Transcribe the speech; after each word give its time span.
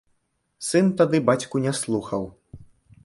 Сын 0.67 0.89
тады 1.01 1.21
бацьку 1.27 1.61
не 1.67 1.73
слухаў. 1.81 2.23